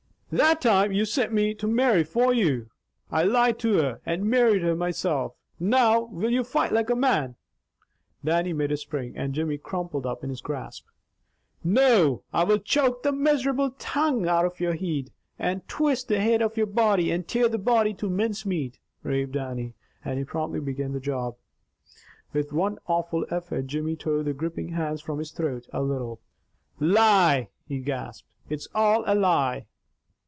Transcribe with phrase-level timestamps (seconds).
[0.33, 2.69] "That time you sint me to Mary for you,
[3.11, 5.35] I lied to her, and married her meself.
[5.59, 7.35] NOW, will you fight like a man?"
[8.23, 10.85] Dannie made a spring, and Jimmy crumpled up in his grasp.
[11.65, 16.41] "Noo, I will choke the miserable tongue out of your heid, and twist the heid
[16.41, 19.73] off your body, and tear the body to mince meat," raved Dannie,
[20.05, 21.35] and he promptly began the job.
[22.31, 26.21] With one awful effort Jimmy tore the gripping hands from his throat a little.
[26.79, 28.29] "Lie!" he gasped.
[28.49, 29.65] "It's all a lie!"